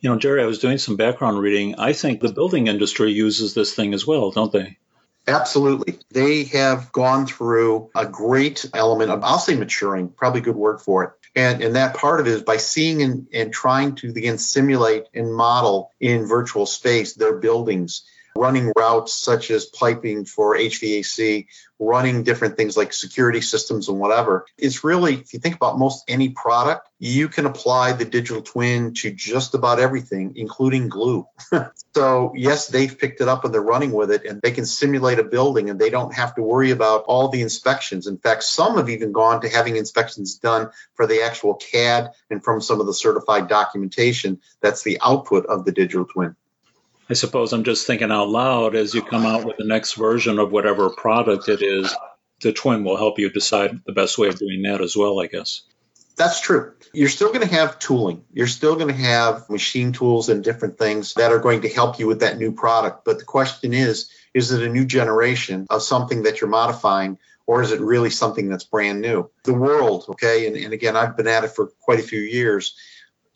You 0.00 0.10
know, 0.10 0.18
Jerry, 0.18 0.42
I 0.42 0.46
was 0.46 0.58
doing 0.58 0.78
some 0.78 0.96
background 0.96 1.38
reading. 1.38 1.76
I 1.76 1.92
think 1.92 2.20
the 2.20 2.32
building 2.32 2.68
industry 2.68 3.12
uses 3.12 3.54
this 3.54 3.74
thing 3.74 3.92
as 3.92 4.06
well, 4.06 4.30
don't 4.30 4.52
they? 4.52 4.78
Absolutely. 5.26 5.98
They 6.10 6.44
have 6.44 6.90
gone 6.92 7.26
through 7.26 7.90
a 7.94 8.06
great 8.06 8.68
element 8.74 9.10
of, 9.10 9.22
I'll 9.22 9.38
say 9.38 9.54
maturing, 9.54 10.08
probably 10.08 10.40
good 10.40 10.56
word 10.56 10.80
for 10.80 11.04
it. 11.04 11.10
And, 11.34 11.62
and 11.62 11.76
that 11.76 11.96
part 11.96 12.20
of 12.20 12.26
it 12.26 12.32
is 12.32 12.42
by 12.42 12.56
seeing 12.56 13.02
and, 13.02 13.26
and 13.32 13.52
trying 13.52 13.94
to 13.96 14.08
again 14.10 14.38
simulate 14.38 15.06
and 15.14 15.32
model 15.32 15.90
in 16.00 16.26
virtual 16.26 16.66
space 16.66 17.14
their 17.14 17.38
buildings 17.38 18.04
running 18.36 18.72
routes 18.76 19.14
such 19.14 19.50
as 19.50 19.66
piping 19.66 20.24
for 20.24 20.56
HVAC, 20.56 21.46
running 21.78 22.22
different 22.22 22.56
things 22.56 22.76
like 22.76 22.92
security 22.92 23.40
systems 23.40 23.88
and 23.88 23.98
whatever. 23.98 24.46
It's 24.56 24.84
really, 24.84 25.14
if 25.14 25.32
you 25.32 25.40
think 25.40 25.56
about 25.56 25.78
most 25.78 26.04
any 26.08 26.30
product, 26.30 26.88
you 26.98 27.28
can 27.28 27.46
apply 27.46 27.92
the 27.92 28.04
digital 28.04 28.42
twin 28.42 28.94
to 28.94 29.10
just 29.10 29.54
about 29.54 29.80
everything, 29.80 30.34
including 30.36 30.88
glue. 30.88 31.26
so, 31.94 32.32
yes, 32.36 32.68
they've 32.68 32.96
picked 32.96 33.20
it 33.20 33.28
up 33.28 33.44
and 33.44 33.52
they're 33.52 33.60
running 33.60 33.92
with 33.92 34.12
it 34.12 34.24
and 34.24 34.40
they 34.40 34.52
can 34.52 34.64
simulate 34.64 35.18
a 35.18 35.24
building 35.24 35.68
and 35.68 35.80
they 35.80 35.90
don't 35.90 36.14
have 36.14 36.34
to 36.36 36.42
worry 36.42 36.70
about 36.70 37.04
all 37.08 37.28
the 37.28 37.42
inspections. 37.42 38.06
In 38.06 38.18
fact, 38.18 38.44
some 38.44 38.76
have 38.76 38.88
even 38.88 39.12
gone 39.12 39.40
to 39.40 39.48
having 39.48 39.76
inspections 39.76 40.36
done 40.36 40.70
for 40.94 41.06
the 41.06 41.22
actual 41.22 41.54
CAD 41.54 42.10
and 42.30 42.42
from 42.42 42.60
some 42.60 42.80
of 42.80 42.86
the 42.86 42.94
certified 42.94 43.48
documentation 43.48 44.40
that's 44.60 44.82
the 44.82 44.98
output 45.02 45.46
of 45.46 45.64
the 45.64 45.72
digital 45.72 46.04
twin. 46.04 46.36
I 47.12 47.14
suppose 47.14 47.52
I'm 47.52 47.62
just 47.62 47.86
thinking 47.86 48.10
out 48.10 48.30
loud 48.30 48.74
as 48.74 48.94
you 48.94 49.02
come 49.02 49.26
out 49.26 49.44
with 49.44 49.58
the 49.58 49.66
next 49.66 49.96
version 49.96 50.38
of 50.38 50.50
whatever 50.50 50.88
product 50.88 51.46
it 51.50 51.60
is, 51.60 51.94
the 52.40 52.54
twin 52.54 52.84
will 52.84 52.96
help 52.96 53.18
you 53.18 53.28
decide 53.28 53.82
the 53.84 53.92
best 53.92 54.16
way 54.16 54.28
of 54.28 54.38
doing 54.38 54.62
that 54.62 54.80
as 54.80 54.96
well, 54.96 55.20
I 55.20 55.26
guess. 55.26 55.60
That's 56.16 56.40
true. 56.40 56.72
You're 56.94 57.10
still 57.10 57.28
going 57.28 57.46
to 57.46 57.54
have 57.54 57.78
tooling. 57.78 58.24
You're 58.32 58.46
still 58.46 58.76
going 58.76 58.88
to 58.88 58.94
have 58.94 59.50
machine 59.50 59.92
tools 59.92 60.30
and 60.30 60.42
different 60.42 60.78
things 60.78 61.12
that 61.14 61.32
are 61.32 61.38
going 61.38 61.60
to 61.60 61.68
help 61.68 61.98
you 61.98 62.06
with 62.06 62.20
that 62.20 62.38
new 62.38 62.50
product. 62.50 63.04
But 63.04 63.18
the 63.18 63.26
question 63.26 63.74
is 63.74 64.10
is 64.32 64.50
it 64.50 64.62
a 64.62 64.72
new 64.72 64.86
generation 64.86 65.66
of 65.68 65.82
something 65.82 66.22
that 66.22 66.40
you're 66.40 66.48
modifying, 66.48 67.18
or 67.46 67.60
is 67.60 67.72
it 67.72 67.82
really 67.82 68.08
something 68.08 68.48
that's 68.48 68.64
brand 68.64 69.02
new? 69.02 69.28
The 69.44 69.52
world, 69.52 70.06
okay, 70.08 70.46
and, 70.46 70.56
and 70.56 70.72
again, 70.72 70.96
I've 70.96 71.18
been 71.18 71.28
at 71.28 71.44
it 71.44 71.50
for 71.50 71.66
quite 71.82 72.00
a 72.00 72.04
few 72.04 72.22
years 72.22 72.74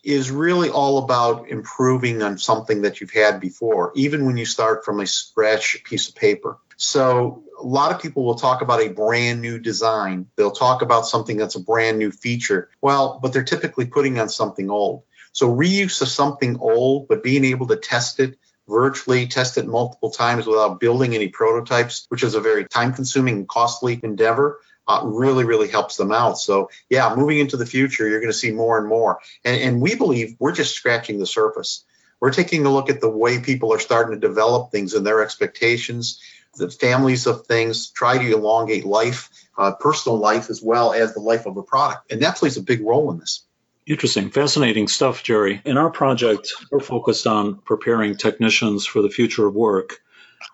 is 0.07 0.31
really 0.31 0.69
all 0.69 0.99
about 0.99 1.49
improving 1.49 2.23
on 2.23 2.37
something 2.37 2.83
that 2.83 3.01
you've 3.01 3.11
had 3.11 3.41
before, 3.41 3.91
even 3.93 4.25
when 4.25 4.37
you 4.37 4.45
start 4.45 4.85
from 4.85 5.01
a 5.01 5.05
scratch 5.05 5.83
piece 5.83 6.07
of 6.07 6.15
paper. 6.15 6.57
So, 6.77 7.43
a 7.59 7.65
lot 7.65 7.93
of 7.93 8.01
people 8.01 8.23
will 8.23 8.35
talk 8.35 8.61
about 8.61 8.81
a 8.81 8.87
brand 8.87 9.41
new 9.41 9.59
design. 9.59 10.27
They'll 10.37 10.51
talk 10.51 10.81
about 10.81 11.07
something 11.07 11.35
that's 11.35 11.55
a 11.55 11.59
brand 11.59 11.99
new 11.99 12.11
feature. 12.11 12.69
Well, 12.81 13.19
but 13.21 13.33
they're 13.33 13.43
typically 13.43 13.87
putting 13.87 14.17
on 14.17 14.29
something 14.29 14.69
old. 14.69 15.03
So, 15.33 15.53
reuse 15.53 16.01
of 16.01 16.07
something 16.07 16.57
old, 16.59 17.09
but 17.09 17.21
being 17.21 17.43
able 17.43 17.67
to 17.67 17.75
test 17.75 18.21
it, 18.21 18.37
virtually, 18.65 19.27
test 19.27 19.57
it 19.57 19.67
multiple 19.67 20.11
times 20.11 20.47
without 20.47 20.79
building 20.79 21.15
any 21.15 21.27
prototypes, 21.27 22.05
which 22.07 22.23
is 22.23 22.33
a 22.33 22.39
very 22.39 22.65
time 22.65 22.93
consuming 22.93 23.39
and 23.39 23.47
costly 23.49 23.99
endeavor. 24.03 24.59
Uh, 24.87 25.01
really, 25.03 25.43
really 25.43 25.67
helps 25.67 25.97
them 25.97 26.13
out. 26.13 26.39
So, 26.39 26.69
yeah, 26.89 27.13
moving 27.13 27.39
into 27.39 27.57
the 27.57 27.65
future, 27.65 28.07
you're 28.07 28.21
going 28.21 28.31
to 28.31 28.37
see 28.37 28.51
more 28.51 28.77
and 28.77 28.87
more. 28.87 29.19
And, 29.43 29.61
and 29.61 29.81
we 29.81 29.95
believe 29.95 30.37
we're 30.39 30.53
just 30.53 30.75
scratching 30.75 31.19
the 31.19 31.25
surface. 31.25 31.83
We're 32.21 32.31
taking 32.31 32.65
a 32.65 32.71
look 32.71 32.89
at 32.89 33.01
the 33.01 33.09
way 33.09 33.39
people 33.39 33.73
are 33.73 33.79
starting 33.79 34.19
to 34.19 34.27
develop 34.27 34.71
things 34.71 34.93
and 34.93 35.05
their 35.05 35.21
expectations, 35.21 36.21
the 36.55 36.69
families 36.69 37.27
of 37.27 37.45
things, 37.45 37.89
try 37.89 38.17
to 38.17 38.33
elongate 38.33 38.85
life, 38.85 39.29
uh, 39.57 39.73
personal 39.73 40.17
life, 40.17 40.49
as 40.49 40.61
well 40.61 40.93
as 40.93 41.13
the 41.13 41.19
life 41.19 41.45
of 41.45 41.57
a 41.57 41.63
product. 41.63 42.11
And 42.11 42.21
that 42.21 42.37
plays 42.37 42.57
a 42.57 42.63
big 42.63 42.81
role 42.81 43.11
in 43.11 43.19
this. 43.19 43.43
Interesting, 43.85 44.31
fascinating 44.31 44.87
stuff, 44.87 45.23
Jerry. 45.23 45.61
In 45.63 45.77
our 45.77 45.89
project, 45.89 46.51
we're 46.71 46.79
focused 46.79 47.25
on 47.27 47.55
preparing 47.55 48.17
technicians 48.17 48.85
for 48.85 49.01
the 49.01 49.09
future 49.09 49.47
of 49.47 49.53
work. 49.53 50.01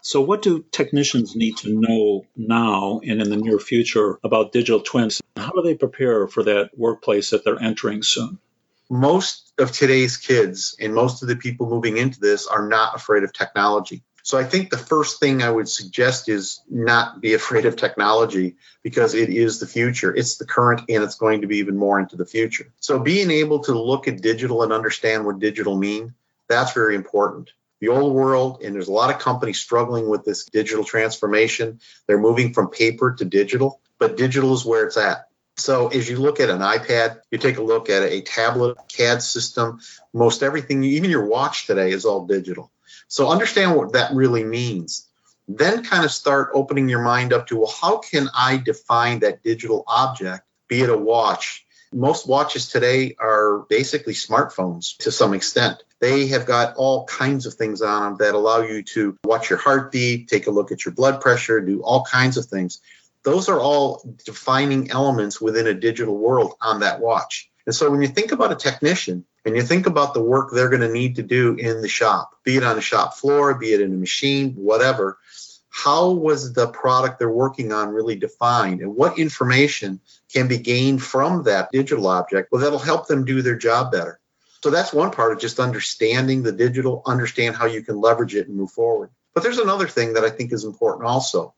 So, 0.02 0.22
what 0.22 0.42
do 0.42 0.66
technicians 0.72 1.36
need 1.36 1.58
to 1.58 1.74
know 1.74 2.26
now 2.36 3.02
and 3.04 3.22
in 3.22 3.30
the 3.30 3.38
near 3.38 3.60
future 3.60 4.20
about 4.24 4.52
digital 4.52 4.82
twins? 4.82 5.22
How 5.38 5.52
do 5.52 5.62
they 5.62 5.76
prepare 5.76 6.28
for 6.28 6.44
that 6.44 6.72
workplace 6.78 7.30
that 7.30 7.44
they're 7.44 7.62
entering 7.62 8.04
soon? 8.04 8.40
Most 8.90 9.54
of 9.58 9.72
today's 9.72 10.18
kids 10.18 10.76
and 10.80 10.94
most 10.94 11.22
of 11.22 11.30
the 11.30 11.36
people 11.36 11.70
moving 11.70 11.98
into 11.98 12.20
this 12.20 12.48
are 12.48 12.68
not 12.68 12.96
afraid 12.96 13.24
of 13.24 13.34
technology. 13.34 14.04
So 14.24 14.38
I 14.38 14.46
think 14.46 14.70
the 14.70 14.78
first 14.78 15.20
thing 15.20 15.42
I 15.42 15.52
would 15.52 15.68
suggest 15.68 16.30
is 16.30 16.62
not 16.70 17.20
be 17.20 17.34
afraid 17.34 17.66
of 17.66 17.76
technology 17.76 18.56
because 18.82 19.16
it 19.16 19.30
is 19.30 19.60
the 19.60 19.68
future. 19.68 20.16
It's 20.16 20.38
the 20.38 20.46
current 20.46 20.82
and 20.88 21.04
it's 21.04 21.16
going 21.16 21.42
to 21.42 21.48
be 21.48 21.58
even 21.58 21.78
more 21.78 22.00
into 22.00 22.16
the 22.16 22.26
future. 22.26 22.72
So 22.80 23.00
being 23.00 23.32
able 23.32 23.60
to 23.64 23.78
look 23.78 24.08
at 24.08 24.22
digital 24.22 24.64
and 24.64 24.72
understand 24.72 25.26
what 25.26 25.40
digital 25.40 25.78
mean, 25.78 26.14
that's 26.48 26.72
very 26.72 26.96
important. 26.96 27.52
The 27.84 27.90
old 27.90 28.14
world, 28.14 28.62
and 28.64 28.74
there's 28.74 28.88
a 28.88 28.94
lot 28.94 29.14
of 29.14 29.20
companies 29.20 29.60
struggling 29.60 30.08
with 30.08 30.24
this 30.24 30.46
digital 30.46 30.86
transformation. 30.86 31.82
They're 32.08 32.18
moving 32.18 32.54
from 32.54 32.70
paper 32.70 33.14
to 33.16 33.26
digital, 33.26 33.82
but 34.00 34.16
digital 34.16 34.54
is 34.54 34.64
where 34.64 34.86
it's 34.86 34.96
at. 34.96 35.28
So 35.58 35.90
as 35.90 36.10
you 36.10 36.16
look 36.16 36.40
at 36.40 36.50
an 36.50 36.62
iPad, 36.62 37.20
you 37.30 37.40
take 37.40 37.58
a 37.58 37.62
look 37.62 37.90
at 37.90 38.04
a 38.04 38.22
tablet, 38.22 38.78
CAD 38.88 39.22
system, 39.22 39.82
most 40.14 40.44
everything, 40.44 40.82
even 40.86 41.12
your 41.12 41.26
watch 41.26 41.68
today 41.68 41.92
is 41.92 42.06
all 42.06 42.26
digital. 42.26 42.72
So 43.10 43.28
understand 43.28 43.76
what 43.76 43.92
that 43.92 44.14
really 44.14 44.46
means. 44.46 45.06
Then 45.50 45.84
kind 45.84 46.06
of 46.06 46.12
start 46.12 46.52
opening 46.54 46.88
your 46.88 47.02
mind 47.02 47.34
up 47.34 47.48
to, 47.48 47.58
well, 47.58 47.76
how 47.82 47.98
can 47.98 48.30
I 48.34 48.56
define 48.56 49.20
that 49.20 49.44
digital 49.44 49.84
object, 49.88 50.44
be 50.70 50.84
it 50.84 50.90
a 50.90 50.98
watch? 50.98 51.66
Most 51.94 52.28
watches 52.28 52.70
today 52.70 53.16
are 53.20 53.60
basically 53.70 54.14
smartphones 54.14 54.98
to 54.98 55.12
some 55.12 55.34
extent. 55.34 55.84
They 56.00 56.28
have 56.28 56.46
got 56.46 56.76
all 56.76 57.06
kinds 57.06 57.46
of 57.46 57.54
things 57.54 57.82
on 57.82 58.04
them 58.04 58.18
that 58.18 58.36
allow 58.36 58.62
you 58.62 58.84
to 58.84 59.18
watch 59.24 59.50
your 59.50 59.60
heartbeat, 59.60 60.28
take 60.28 60.48
a 60.48 60.52
look 60.52 60.72
at 60.72 60.86
your 60.86 60.94
blood 60.94 61.22
pressure, 61.22 61.62
do 61.62 61.82
all 61.82 62.04
kinds 62.04 62.38
of 62.38 62.46
things. 62.46 62.82
Those 63.24 63.48
are 63.48 63.60
all 63.60 64.04
defining 64.26 64.92
elements 64.92 65.40
within 65.40 65.68
a 65.68 65.74
digital 65.74 66.18
world 66.18 66.56
on 66.60 66.82
that 66.82 67.00
watch. 67.00 67.50
And 67.66 67.74
so 67.74 67.90
when 67.90 68.02
you 68.02 68.10
think 68.10 68.32
about 68.32 68.52
a 68.52 68.56
technician 68.56 69.26
and 69.46 69.56
you 69.56 69.62
think 69.62 69.86
about 69.86 70.14
the 70.14 70.24
work 70.24 70.50
they're 70.52 70.70
going 70.70 70.82
to 70.82 70.92
need 70.92 71.16
to 71.16 71.24
do 71.24 71.56
in 71.56 71.82
the 71.82 71.88
shop, 71.88 72.32
be 72.44 72.58
it 72.58 72.64
on 72.64 72.76
the 72.76 72.82
shop 72.82 73.16
floor, 73.16 73.54
be 73.54 73.72
it 73.74 73.82
in 73.82 73.94
a 73.94 73.98
machine, 73.98 74.52
whatever, 74.54 75.18
how 75.70 76.12
was 76.12 76.54
the 76.54 76.68
product 76.68 77.18
they're 77.18 77.30
working 77.30 77.72
on 77.72 77.90
really 77.90 78.16
defined 78.16 78.82
and 78.82 78.96
what 78.96 79.18
information 79.18 80.00
can 80.34 80.48
be 80.48 80.58
gained 80.58 81.02
from 81.02 81.44
that 81.44 81.70
digital 81.72 82.08
object? 82.08 82.52
Well, 82.52 82.62
that'll 82.62 82.80
help 82.80 83.08
them 83.08 83.26
do 83.26 83.42
their 83.42 83.58
job 83.58 83.92
better. 83.92 84.20
So 84.64 84.70
that's 84.70 84.94
one 84.94 85.12
part 85.12 85.34
of 85.34 85.40
just 85.40 85.60
understanding 85.60 86.42
the 86.42 86.52
digital, 86.52 87.04
understand 87.06 87.56
how 87.56 87.66
you 87.66 87.84
can 87.84 88.00
leverage 88.00 88.34
it 88.34 88.48
and 88.48 88.56
move 88.56 88.72
forward. 88.72 89.10
But 89.34 89.44
there's 89.44 89.58
another 89.58 89.88
thing 89.88 90.14
that 90.14 90.24
I 90.24 90.30
think 90.30 90.54
is 90.54 90.64
important 90.64 91.08
also. 91.08 91.54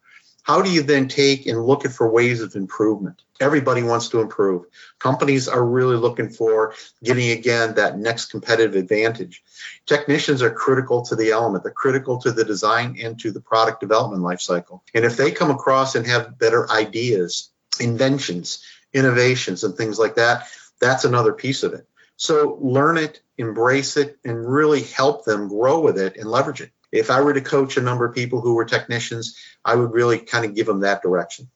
How 0.46 0.62
do 0.62 0.72
you 0.72 0.84
then 0.84 1.08
take 1.08 1.48
and 1.48 1.66
look 1.66 1.88
for 1.88 2.08
ways 2.08 2.42
of 2.42 2.56
improvement? 2.56 3.24
Everybody 3.40 3.82
wants 3.82 4.10
to 4.10 4.22
improve. 4.22 4.66
Companies 5.00 5.48
are 5.48 5.66
really 5.66 5.96
looking 5.96 6.30
for 6.30 6.76
getting 7.04 7.32
again 7.32 7.76
that 7.76 7.98
next 7.98 8.28
competitive 8.28 8.76
advantage. 8.76 9.44
Technicians 9.88 10.44
are 10.44 10.52
critical 10.52 11.02
to 11.04 11.16
the 11.16 11.32
element, 11.32 11.64
they're 11.64 11.72
critical 11.74 12.20
to 12.20 12.32
the 12.32 12.46
design 12.46 12.98
and 13.02 13.20
to 13.22 13.32
the 13.32 13.42
product 13.42 13.80
development 13.80 14.22
lifecycle. 14.22 14.82
And 14.94 15.04
if 15.04 15.18
they 15.18 15.32
come 15.32 15.50
across 15.50 15.96
and 15.96 16.06
have 16.06 16.38
better 16.38 16.70
ideas, 16.72 17.50
inventions, 17.80 18.64
innovations, 18.94 19.64
and 19.64 19.76
things 19.76 20.00
like 20.00 20.16
that, 20.16 20.48
that's 20.80 21.06
another 21.06 21.34
piece 21.34 21.64
of 21.64 21.74
it. 21.74 21.88
So 22.18 22.58
learn 22.62 22.98
it, 22.98 23.22
embrace 23.38 23.98
it, 23.98 24.18
and 24.24 24.50
really 24.50 24.84
help 24.84 25.26
them 25.26 25.48
grow 25.48 25.80
with 25.80 25.98
it 25.98 26.18
and 26.18 26.30
leverage 26.30 26.62
it 26.62 26.72
if 26.96 27.12
I 27.12 27.22
were 27.22 27.34
to 27.34 27.42
coach 27.42 27.78
a 27.78 27.82
number 27.82 28.06
of 28.06 28.16
people 28.16 28.42
who 28.42 28.56
were 28.56 28.66
technicians, 28.66 29.38
I 29.64 29.76
would 29.76 29.92
really 29.92 30.20
kind 30.20 30.46
of 30.46 30.56
give 30.56 30.66
them 30.66 30.82
that 30.82 31.02
direction. 31.02 31.50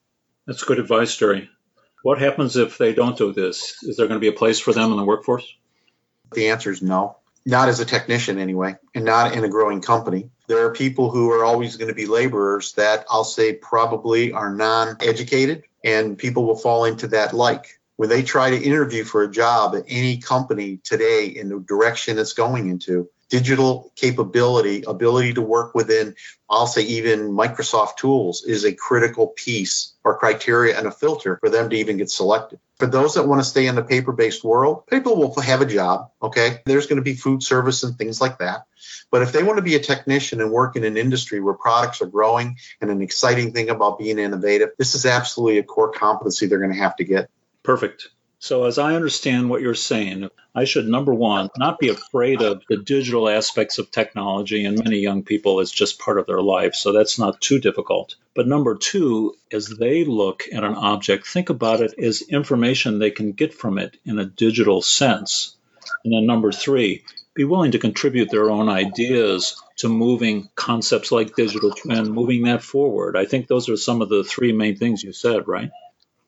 That's 0.46 0.64
good 0.64 0.80
advice, 0.80 1.16
Jerry. 1.16 1.50
What 2.04 2.20
happens 2.20 2.56
if 2.56 2.78
they 2.78 2.94
don't 2.94 3.18
do 3.18 3.34
this? 3.34 3.82
Is 3.84 3.98
there 3.98 4.08
going 4.08 4.20
to 4.20 4.24
be 4.24 4.34
a 4.34 4.38
place 4.38 4.60
for 4.60 4.74
them 4.74 4.92
in 4.92 4.98
the 4.98 5.04
workforce? 5.04 5.46
The 6.34 6.50
answer 6.50 6.72
is 6.72 6.82
no. 6.82 7.18
Not 7.46 7.70
as 7.70 7.80
a 7.80 7.86
technician, 7.86 8.38
anyway, 8.38 8.76
and 8.94 9.06
not 9.06 9.34
in 9.34 9.44
a 9.44 9.50
growing 9.50 9.82
company. 9.82 10.30
There 10.48 10.66
are 10.66 10.74
people 10.74 11.10
who 11.10 11.32
are 11.32 11.46
always 11.46 11.78
going 11.78 11.88
to 11.88 11.96
be 11.96 12.06
laborers 12.06 12.74
that 12.74 13.06
I'll 13.10 13.24
say 13.24 13.54
probably 13.54 14.34
are 14.34 14.54
non 14.54 14.98
educated, 15.00 15.64
and 15.84 16.18
people 16.18 16.46
will 16.46 16.58
fall 16.58 16.86
into 16.86 17.08
that 17.08 17.34
like. 17.34 17.80
When 17.96 18.10
they 18.10 18.24
try 18.24 18.52
to 18.52 18.62
interview 18.62 19.04
for 19.04 19.24
a 19.24 19.32
job 19.32 19.76
at 19.76 19.84
any 19.88 20.20
company 20.20 20.80
today 20.84 21.28
in 21.28 21.50
the 21.50 21.60
direction 21.60 22.18
it's 22.18 22.34
going 22.34 22.70
into, 22.70 23.10
digital 23.30 23.92
capability, 23.96 24.84
ability 24.88 25.34
to 25.36 25.42
work 25.42 25.76
within, 25.76 26.16
I'll 26.50 26.68
say 26.68 26.82
even 26.82 27.32
Microsoft 27.32 27.98
tools 27.98 28.44
is 28.44 28.66
a 28.66 28.74
critical 28.74 29.28
piece 29.28 29.94
or 30.04 30.18
criteria 30.18 30.78
and 30.78 30.88
a 30.88 30.92
filter 30.92 31.38
for 31.38 31.50
them 31.50 31.70
to 31.70 31.78
even 31.78 31.98
get 31.98 32.10
selected. 32.10 32.60
For 32.80 32.88
those 32.88 33.16
that 33.16 33.28
want 33.28 33.42
to 33.42 33.46
stay 33.48 33.68
in 33.68 33.76
the 33.76 33.84
paper 33.84 34.12
based 34.12 34.44
world, 34.44 34.88
people 34.88 35.18
will 35.18 35.40
have 35.42 35.62
a 35.62 35.66
job. 35.66 36.12
Okay. 36.22 36.60
There's 36.66 36.88
going 36.88 36.98
to 36.98 37.04
be 37.04 37.14
food 37.14 37.44
service 37.44 37.84
and 37.84 37.98
things 37.98 38.20
like 38.20 38.40
that. 38.40 38.66
But 39.12 39.22
if 39.22 39.32
they 39.32 39.44
want 39.44 39.58
to 39.58 39.64
be 39.64 39.76
a 39.76 39.80
technician 39.80 40.42
and 40.42 40.52
work 40.52 40.76
in 40.76 40.84
an 40.84 40.98
industry 40.98 41.40
where 41.40 41.54
products 41.54 42.02
are 42.02 42.08
growing 42.08 42.58
and 42.82 42.90
an 42.90 43.02
exciting 43.02 43.52
thing 43.52 43.70
about 43.70 44.00
being 44.00 44.18
innovative, 44.18 44.70
this 44.78 44.96
is 44.96 45.06
absolutely 45.06 45.60
a 45.60 45.64
core 45.64 45.92
competency 45.92 46.48
they're 46.48 46.60
going 46.60 46.74
to 46.74 46.78
have 46.78 46.96
to 46.96 47.04
get. 47.04 47.30
Perfect. 47.64 48.10
So, 48.42 48.64
as 48.64 48.78
I 48.78 48.96
understand 48.96 49.50
what 49.50 49.62
you're 49.62 49.76
saying, 49.76 50.30
I 50.56 50.64
should, 50.64 50.88
number 50.88 51.14
one, 51.14 51.50
not 51.58 51.78
be 51.78 51.90
afraid 51.90 52.42
of 52.42 52.64
the 52.70 52.78
digital 52.78 53.28
aspects 53.28 53.80
of 53.80 53.92
technology. 53.92 54.64
And 54.64 54.82
many 54.82 55.00
young 55.00 55.24
people, 55.24 55.60
it's 55.60 55.72
just 55.72 56.00
part 56.00 56.18
of 56.18 56.26
their 56.26 56.42
life. 56.42 56.74
So, 56.74 56.94
that's 56.94 57.20
not 57.20 57.42
too 57.42 57.60
difficult. 57.60 58.16
But 58.34 58.48
number 58.48 58.76
two, 58.76 59.36
as 59.52 59.68
they 59.68 60.06
look 60.06 60.46
at 60.54 60.64
an 60.64 60.76
object, 60.76 61.28
think 61.28 61.50
about 61.50 61.82
it 61.82 61.94
as 62.00 62.22
information 62.22 62.98
they 62.98 63.12
can 63.12 63.34
get 63.34 63.54
from 63.54 63.78
it 63.78 63.98
in 64.06 64.20
a 64.20 64.26
digital 64.26 64.82
sense. 64.82 65.58
And 66.06 66.14
then 66.14 66.26
number 66.26 66.54
three, 66.54 67.04
be 67.34 67.44
willing 67.44 67.72
to 67.72 67.80
contribute 67.80 68.32
their 68.32 68.50
own 68.50 68.70
ideas 68.70 69.62
to 69.78 69.90
moving 69.90 70.50
concepts 70.56 71.12
like 71.12 71.36
digital 71.36 71.72
twin, 71.72 72.10
moving 72.10 72.44
that 72.44 72.64
forward. 72.64 73.18
I 73.18 73.26
think 73.26 73.48
those 73.48 73.68
are 73.68 73.78
some 73.78 74.02
of 74.02 74.08
the 74.08 74.24
three 74.24 74.54
main 74.54 74.78
things 74.78 75.04
you 75.04 75.12
said, 75.12 75.48
right? 75.48 75.72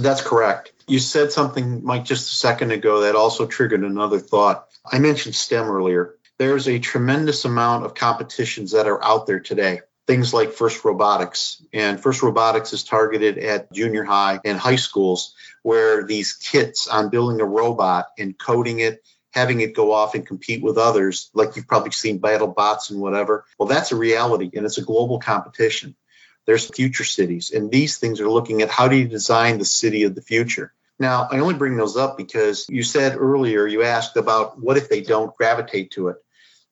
That's 0.01 0.22
correct. 0.22 0.74
You 0.88 1.00
said 1.00 1.31
something, 1.31 1.84
Mike, 1.84 2.05
just 2.05 2.31
a 2.31 2.36
second 2.36 2.72
ago 2.72 3.01
that 3.01 3.15
also 3.15 3.46
triggered 3.46 3.84
another 3.84 4.20
thought. 4.20 4.67
I 4.89 5.00
mentioned 5.00 5.36
STEM 5.36 5.70
earlier. 5.70 6.15
There's 6.38 6.67
a 6.67 6.79
tremendous 6.79 7.46
amount 7.46 7.86
of 7.86 7.93
competitions 7.93 8.72
that 8.72 8.88
are 8.88 9.03
out 9.03 9.27
there 9.27 9.39
today. 9.39 9.81
Things 10.08 10.34
like 10.34 10.53
FIRST 10.53 10.84
Robotics. 10.84 11.63
And 11.72 12.01
FIRST 12.01 12.24
Robotics 12.24 12.74
is 12.74 12.84
targeted 12.84 13.38
at 13.38 13.72
junior 13.72 14.03
high 14.03 14.39
and 14.43 14.58
high 14.58 14.75
schools 14.77 15.36
where 15.62 16.03
these 16.03 16.34
kits 16.34 16.88
on 16.88 17.10
building 17.10 17.39
a 17.39 17.46
robot 17.46 18.08
and 18.17 18.38
coding 18.38 18.79
it, 18.79 19.03
having 19.31 19.62
it 19.62 19.75
go 19.75 19.91
off 19.91 20.15
and 20.15 20.25
compete 20.25 20.63
with 20.63 20.77
others, 20.77 21.29
like 21.34 21.55
you've 21.55 21.67
probably 21.67 21.91
seen 21.91 22.17
battle 22.17 22.48
bots 22.48 22.89
and 22.89 23.00
whatever. 23.00 23.46
Well, 23.60 23.70
that's 23.70 23.91
a 23.91 23.96
reality 23.96 24.50
and 24.55 24.65
it's 24.65 24.79
a 24.79 24.84
global 24.84 25.20
competition. 25.20 25.96
There's 26.45 26.69
future 26.69 27.03
cities, 27.03 27.51
and 27.51 27.71
these 27.71 27.98
things 27.98 28.19
are 28.19 28.29
looking 28.29 28.62
at 28.62 28.69
how 28.69 28.88
do 28.88 28.95
you 28.95 29.07
design 29.07 29.57
the 29.57 29.65
city 29.65 30.03
of 30.03 30.15
the 30.15 30.21
future. 30.21 30.74
Now, 31.00 31.27
I 31.31 31.39
only 31.39 31.55
bring 31.55 31.77
those 31.77 31.98
up 31.98 32.17
because 32.17 32.67
you 32.69 32.83
said 32.83 33.15
earlier, 33.17 33.65
you 33.65 33.83
asked 33.83 34.17
about 34.17 34.62
what 34.62 34.77
if 34.77 34.89
they 34.89 35.01
don't 35.01 35.36
gravitate 35.36 35.91
to 35.91 36.10
it. 36.10 36.17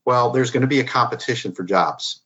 Well, 0.06 0.32
there's 0.32 0.52
going 0.52 0.62
to 0.62 0.68
be 0.68 0.80
a 0.80 0.86
competition 0.86 1.54
for 1.54 1.64
jobs. 1.64 2.22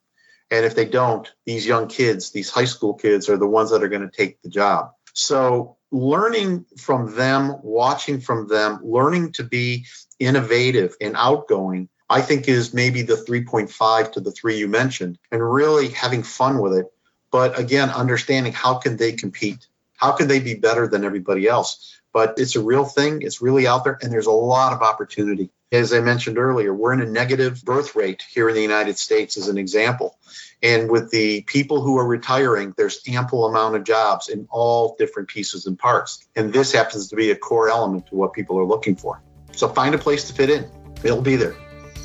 And 0.51 0.65
if 0.65 0.75
they 0.75 0.85
don't, 0.85 1.31
these 1.45 1.65
young 1.65 1.87
kids, 1.87 2.31
these 2.31 2.49
high 2.49 2.65
school 2.65 2.93
kids, 2.93 3.29
are 3.29 3.37
the 3.37 3.47
ones 3.47 3.71
that 3.71 3.83
are 3.83 3.89
going 3.89 4.07
to 4.07 4.15
take 4.15 4.41
the 4.41 4.49
job. 4.49 4.91
So, 5.13 5.77
learning 5.91 6.65
from 6.77 7.15
them, 7.15 7.55
watching 7.63 8.19
from 8.19 8.47
them, 8.47 8.79
learning 8.83 9.33
to 9.33 9.43
be 9.43 9.85
innovative 10.19 10.95
and 10.99 11.15
outgoing, 11.15 11.89
I 12.09 12.21
think 12.21 12.47
is 12.47 12.73
maybe 12.73 13.03
the 13.03 13.15
3.5 13.15 14.11
to 14.13 14.19
the 14.19 14.31
three 14.31 14.57
you 14.57 14.67
mentioned, 14.67 15.17
and 15.31 15.41
really 15.41 15.89
having 15.89 16.23
fun 16.23 16.59
with 16.59 16.73
it 16.73 16.85
but 17.33 17.59
again, 17.59 17.89
understanding 17.89 18.53
how 18.53 18.75
can 18.75 18.95
they 18.95 19.11
compete? 19.11 19.67
How 19.97 20.13
can 20.13 20.29
they 20.29 20.39
be 20.39 20.53
better 20.53 20.87
than 20.87 21.03
everybody 21.03 21.47
else? 21.47 21.93
but 22.13 22.35
it's 22.37 22.55
a 22.55 22.61
real 22.61 22.85
thing. 22.85 23.23
It's 23.23 23.41
really 23.41 23.67
out 23.67 23.83
there, 23.83 23.97
and 24.01 24.11
there's 24.11 24.27
a 24.27 24.31
lot 24.31 24.71
of 24.71 24.81
opportunity. 24.81 25.49
As 25.71 25.91
I 25.91 25.99
mentioned 25.99 26.37
earlier, 26.37 26.71
we're 26.71 26.93
in 26.93 27.01
a 27.01 27.07
negative 27.07 27.65
birth 27.65 27.95
rate 27.95 28.23
here 28.29 28.47
in 28.47 28.55
the 28.55 28.61
United 28.61 28.99
States, 28.99 29.35
as 29.37 29.47
an 29.47 29.57
example. 29.57 30.15
And 30.61 30.89
with 30.89 31.09
the 31.09 31.41
people 31.41 31.81
who 31.81 31.97
are 31.97 32.05
retiring, 32.05 32.75
there's 32.77 33.01
ample 33.07 33.47
amount 33.47 33.75
of 33.75 33.83
jobs 33.83 34.29
in 34.29 34.47
all 34.51 34.95
different 34.99 35.29
pieces 35.29 35.65
and 35.65 35.77
parts. 35.77 36.25
And 36.35 36.53
this 36.53 36.71
happens 36.71 37.07
to 37.07 37.15
be 37.15 37.31
a 37.31 37.35
core 37.35 37.69
element 37.69 38.07
to 38.07 38.15
what 38.15 38.33
people 38.33 38.59
are 38.59 38.65
looking 38.65 38.95
for. 38.95 39.21
So 39.53 39.67
find 39.67 39.95
a 39.95 39.97
place 39.97 40.27
to 40.27 40.33
fit 40.33 40.51
in. 40.51 40.69
It'll 41.03 41.21
be 41.21 41.35
there. 41.35 41.55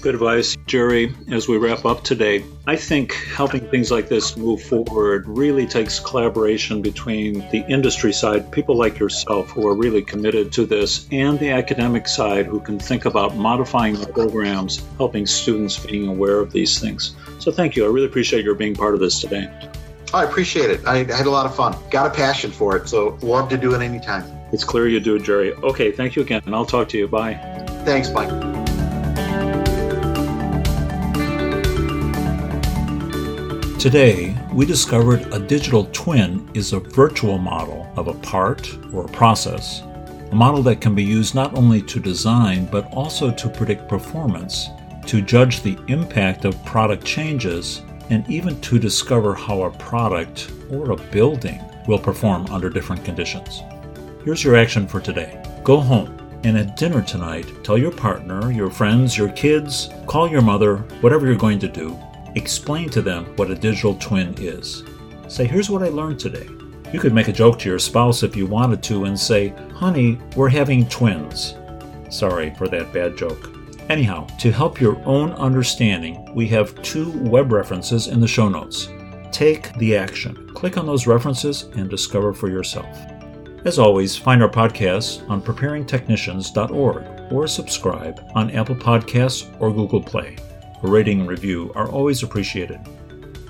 Good 0.01 0.15
advice, 0.15 0.57
Jerry. 0.67 1.13
As 1.33 1.49
we 1.49 1.57
wrap 1.57 1.85
up 1.85 2.05
today, 2.05 2.45
I 2.69 2.77
think 2.77 3.15
helping 3.15 3.69
things 3.69 3.91
like 3.91 4.09
this 4.09 4.37
move 4.37 4.63
forward 4.63 5.27
really 5.27 5.67
takes 5.67 5.99
collaboration 5.99 6.83
between 6.83 7.41
the 7.51 7.65
industry 7.69 8.13
side, 8.13 8.53
people 8.53 8.77
like 8.77 9.01
yourself 9.01 9.51
who 9.51 9.67
are 9.67 9.75
really 9.75 10.03
committed 10.03 10.53
to 10.53 10.67
this, 10.67 11.09
and 11.11 11.37
the 11.41 11.51
academic 11.51 12.07
side 12.07 12.47
who 12.47 12.61
can 12.61 12.79
think 12.79 13.07
about 13.07 13.37
modifying 13.37 13.95
the 13.95 14.07
programs, 14.07 14.81
helping 14.99 15.27
students 15.27 15.85
being 15.85 16.07
aware 16.07 16.39
of 16.39 16.53
these 16.53 16.79
things. 16.79 17.17
So 17.41 17.51
thank 17.51 17.75
you. 17.75 17.85
I 17.85 17.89
really 17.89 18.07
appreciate 18.07 18.45
your 18.45 18.55
being 18.55 18.77
part 18.77 18.95
of 18.95 19.01
this 19.01 19.21
today. 19.21 19.51
I 20.15 20.23
appreciate 20.23 20.71
it. 20.71 20.87
I 20.87 20.99
had 20.99 21.27
a 21.27 21.31
lot 21.31 21.45
of 21.45 21.57
fun. 21.57 21.77
Got 21.91 22.07
a 22.07 22.11
passion 22.11 22.53
for 22.53 22.77
it, 22.77 22.89
so 22.89 23.19
love 23.21 23.49
to 23.49 23.57
do 23.57 23.75
it 23.75 23.83
anytime. 23.83 24.25
It's 24.53 24.65
clear 24.65 24.87
you 24.87 25.01
do, 25.01 25.19
Jerry. 25.19 25.55
Okay, 25.55 25.91
thank 25.91 26.15
you 26.15 26.23
again, 26.23 26.43
and 26.47 26.55
I'll 26.55 26.65
talk 26.65 26.89
to 26.91 26.99
you. 26.99 27.09
Bye. 27.09 27.35
Thanks, 27.85 28.11
Mike. 28.11 28.59
Today, 33.79 34.37
we 34.53 34.67
discovered 34.67 35.33
a 35.33 35.39
digital 35.39 35.85
twin 35.93 36.51
is 36.53 36.73
a 36.73 36.81
virtual 36.81 37.39
model 37.39 37.89
of 37.97 38.09
a 38.09 38.15
part 38.15 38.77
or 38.93 39.05
a 39.05 39.13
process, 39.13 39.83
a 40.33 40.35
model 40.35 40.65
that 40.65 40.81
can 40.81 40.97
be 40.97 41.05
used 41.05 41.37
not 41.37 41.57
only 41.57 41.81
to 41.83 42.01
design 42.01 42.67
but 42.67 42.93
also 42.93 43.31
to 43.31 43.49
predict 43.49 43.89
performance, 43.89 44.67
to 45.07 45.23
judge 45.23 45.63
the 45.63 45.79
impact 45.87 46.45
of 46.45 46.65
product 46.65 47.05
changes, 47.05 47.83
and 48.11 48.29
even 48.29 48.61
to 48.63 48.81
discover 48.81 49.33
how 49.33 49.63
a 49.63 49.71
product 49.79 50.51
or 50.73 50.91
a 50.91 50.97
building 50.97 51.63
will 51.87 52.01
perform 52.01 52.47
under 52.47 52.69
different 52.71 53.05
conditions. 53.05 53.63
Here's 54.25 54.43
your 54.43 54.57
action 54.57 54.89
for 54.89 55.01
today 55.01 55.41
go 55.63 55.79
home 55.79 56.19
and 56.43 56.59
at 56.59 56.77
dinner 56.77 57.03
tonight, 57.03 57.47
tell 57.63 57.79
your 57.79 57.93
partner, 57.93 58.51
your 58.51 58.71
friends, 58.71 59.17
your 59.17 59.31
kids, 59.31 59.89
call 60.09 60.29
your 60.29 60.43
mother, 60.43 60.79
whatever 61.01 61.27
you're 61.27 61.37
going 61.37 61.61
to 61.61 61.69
do, 61.69 61.97
Explain 62.35 62.89
to 62.91 63.03
them 63.03 63.27
what 63.37 63.51
a 63.51 63.55
digital 63.55 63.95
twin 63.97 64.35
is. 64.39 64.85
Say, 65.29 65.47
here's 65.47 65.71
what 65.71 65.83
I 65.83 65.89
learned 65.89 66.21
today. 66.21 66.49
You 66.93 67.01
could 67.01 67.13
make 67.13 67.29
a 67.29 67.33
joke 67.33 67.59
to 67.61 67.69
your 67.69 67.79
spouse 67.79 68.23
if 68.23 68.35
you 68.35 68.47
wanted 68.47 68.83
to 68.85 69.05
and 69.05 69.19
say, 69.19 69.49
honey, 69.75 70.19
we're 70.37 70.49
having 70.49 70.89
twins. 70.89 71.55
Sorry 72.11 72.55
for 72.55 72.67
that 72.69 72.93
bad 72.93 73.17
joke. 73.17 73.51
Anyhow, 73.91 74.27
to 74.39 74.51
help 74.51 74.81
your 74.81 75.01
own 75.07 75.33
understanding, 75.33 76.35
we 76.35 76.47
have 76.49 76.81
two 76.83 77.11
web 77.29 77.53
references 77.53 78.09
in 78.09 78.21
the 78.21 78.29
show 78.29 78.49
notes. 78.49 78.89
Take 79.33 79.75
the 79.75 79.97
action. 79.97 80.49
Click 80.55 80.79
on 80.79 80.87
those 80.87 81.07
references 81.07 81.65
and 81.75 81.89
discover 81.91 82.33
for 82.33 82.49
yourself. 82.49 82.99
As 83.65 83.79
always, 83.79 84.17
find 84.17 84.43
our 84.43 84.49
podcasts 84.49 85.29
on 85.29 85.43
preparingtechnicians.org 85.43 87.33
or 87.33 87.47
subscribe 87.47 88.25
on 88.35 88.51
Apple 88.53 88.77
Podcasts 88.77 89.49
or 89.61 89.73
Google 89.73 90.03
Play. 90.03 90.37
A 90.83 90.87
rating 90.87 91.21
and 91.21 91.29
review 91.29 91.73
are 91.75 91.89
always 91.89 92.23
appreciated. 92.23 92.81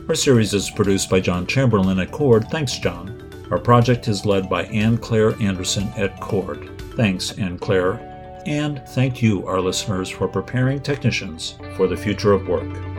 Our 0.09 0.15
series 0.15 0.55
is 0.55 0.71
produced 0.71 1.11
by 1.11 1.21
John 1.21 1.47
Chamberlain 1.47 1.99
at 1.99 2.11
Cord. 2.11 2.49
Thanks, 2.51 2.79
John. 2.79 3.47
Our 3.51 3.59
project 3.59 4.09
is 4.09 4.25
led 4.25 4.49
by 4.49 4.65
Anne 4.65 4.97
Claire 4.97 5.35
Anderson 5.43 5.89
at 5.97 6.19
Cord. 6.21 6.71
Thanks, 6.97 7.33
Anne 7.39 7.59
Claire. 7.59 8.01
And 8.47 8.81
thank 8.89 9.21
you, 9.21 9.47
our 9.47 9.61
listeners, 9.61 10.09
for 10.09 10.27
preparing 10.27 10.81
technicians 10.81 11.57
for 11.77 11.87
the 11.87 11.97
future 11.97 12.33
of 12.33 12.49
work. 12.49 12.98